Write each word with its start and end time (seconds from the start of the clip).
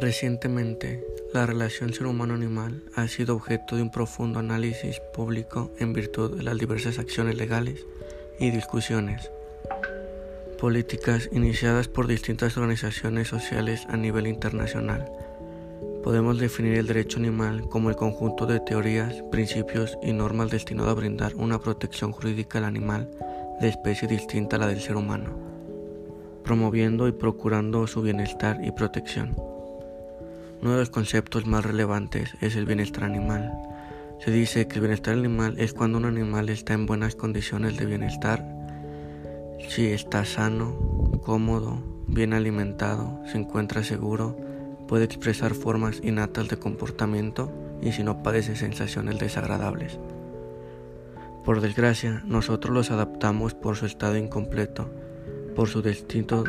Recientemente, 0.00 1.06
la 1.34 1.44
relación 1.44 1.92
ser 1.92 2.06
humano-animal 2.06 2.82
ha 2.94 3.06
sido 3.06 3.36
objeto 3.36 3.76
de 3.76 3.82
un 3.82 3.90
profundo 3.90 4.38
análisis 4.38 4.98
público 5.12 5.70
en 5.78 5.92
virtud 5.92 6.38
de 6.38 6.42
las 6.42 6.56
diversas 6.56 6.98
acciones 6.98 7.36
legales 7.36 7.84
y 8.38 8.50
discusiones 8.50 9.30
políticas 10.58 11.28
iniciadas 11.32 11.88
por 11.88 12.06
distintas 12.06 12.56
organizaciones 12.56 13.28
sociales 13.28 13.86
a 13.90 13.98
nivel 13.98 14.26
internacional. 14.26 15.10
Podemos 16.02 16.38
definir 16.38 16.78
el 16.78 16.86
derecho 16.86 17.18
animal 17.18 17.68
como 17.68 17.90
el 17.90 17.96
conjunto 17.96 18.46
de 18.46 18.60
teorías, 18.60 19.22
principios 19.30 19.98
y 20.02 20.14
normas 20.14 20.50
destinado 20.50 20.88
a 20.88 20.94
brindar 20.94 21.34
una 21.34 21.58
protección 21.58 22.12
jurídica 22.12 22.56
al 22.56 22.64
animal 22.64 23.10
de 23.60 23.68
especie 23.68 24.08
distinta 24.08 24.56
a 24.56 24.60
la 24.60 24.66
del 24.66 24.80
ser 24.80 24.96
humano, 24.96 25.30
promoviendo 26.42 27.06
y 27.06 27.12
procurando 27.12 27.86
su 27.86 28.00
bienestar 28.00 28.60
y 28.64 28.72
protección. 28.72 29.49
Uno 30.62 30.72
de 30.72 30.78
los 30.78 30.90
conceptos 30.90 31.46
más 31.46 31.64
relevantes 31.64 32.36
es 32.40 32.54
el 32.54 32.66
bienestar 32.66 33.04
animal. 33.04 33.52
Se 34.18 34.30
dice 34.30 34.68
que 34.68 34.74
el 34.74 34.82
bienestar 34.82 35.14
animal 35.14 35.54
es 35.58 35.72
cuando 35.72 35.96
un 35.96 36.04
animal 36.04 36.50
está 36.50 36.74
en 36.74 36.84
buenas 36.84 37.14
condiciones 37.14 37.78
de 37.78 37.86
bienestar, 37.86 38.44
si 39.68 39.86
está 39.86 40.24
sano, 40.24 40.74
cómodo, 41.22 41.82
bien 42.06 42.32
alimentado, 42.32 43.20
se 43.26 43.38
encuentra 43.38 43.84
seguro, 43.84 44.36
puede 44.88 45.04
expresar 45.04 45.54
formas 45.54 46.00
innatas 46.02 46.48
de 46.48 46.58
comportamiento 46.58 47.52
y 47.80 47.92
si 47.92 48.02
no 48.02 48.22
padece 48.22 48.56
sensaciones 48.56 49.18
desagradables. 49.18 49.98
Por 51.44 51.60
desgracia, 51.60 52.22
nosotros 52.26 52.74
los 52.74 52.90
adaptamos 52.90 53.54
por 53.54 53.76
su 53.76 53.86
estado 53.86 54.16
incompleto, 54.16 54.90
por 55.54 55.68
su 55.68 55.80
destino 55.82 56.44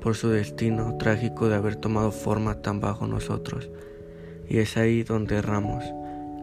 por 0.00 0.16
su 0.16 0.28
destino 0.28 0.96
trágico 0.98 1.48
de 1.48 1.56
haber 1.56 1.76
tomado 1.76 2.12
forma 2.12 2.62
tan 2.62 2.80
bajo 2.80 3.06
nosotros. 3.06 3.70
Y 4.48 4.58
es 4.58 4.76
ahí 4.76 5.02
donde 5.02 5.36
erramos. 5.36 5.84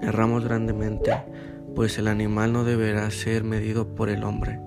Erramos 0.02 0.44
grandemente, 0.44 1.14
pues 1.76 1.98
el 1.98 2.08
animal 2.08 2.54
no 2.54 2.64
deberá 2.64 3.10
ser 3.12 3.44
medido 3.44 3.96
por 3.96 4.10
el 4.10 4.24
hombre. 4.24 4.60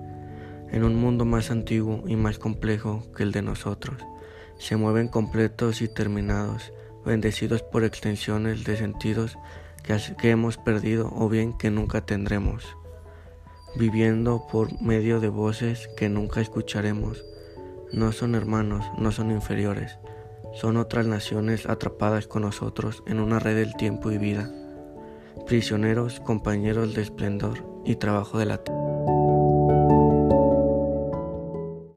En 0.71 0.83
un 0.83 0.95
mundo 0.95 1.25
más 1.25 1.51
antiguo 1.51 2.03
y 2.07 2.15
más 2.15 2.37
complejo 2.39 3.03
que 3.15 3.23
el 3.23 3.31
de 3.31 3.41
nosotros, 3.41 4.01
se 4.57 4.75
mueven 4.75 5.07
completos 5.07 5.81
y 5.81 5.87
terminados, 5.87 6.73
bendecidos 7.05 7.63
por 7.63 7.83
extensiones 7.83 8.65
de 8.65 8.77
sentidos 8.77 9.37
que, 9.83 9.97
que 10.19 10.29
hemos 10.31 10.57
perdido 10.57 11.11
o 11.15 11.29
bien 11.29 11.57
que 11.57 11.71
nunca 11.71 12.01
tendremos, 12.01 12.75
viviendo 13.75 14.45
por 14.51 14.81
medio 14.81 15.19
de 15.19 15.29
voces 15.29 15.89
que 15.95 16.09
nunca 16.09 16.41
escucharemos 16.41 17.23
no 17.91 18.11
son 18.11 18.35
hermanos, 18.35 18.85
no 18.97 19.11
son 19.11 19.31
inferiores, 19.31 19.97
son 20.53 20.77
otras 20.77 21.05
naciones 21.05 21.65
atrapadas 21.67 22.27
con 22.27 22.43
nosotros 22.43 23.03
en 23.07 23.19
una 23.19 23.39
red 23.39 23.55
del 23.55 23.75
tiempo 23.75 24.11
y 24.11 24.17
vida, 24.17 24.51
prisioneros, 25.47 26.19
compañeros 26.19 26.93
de 26.93 27.01
esplendor 27.01 27.65
y 27.85 27.95
trabajo 27.95 28.37
de 28.37 28.45
la 28.45 28.57
tierra. 28.57 28.78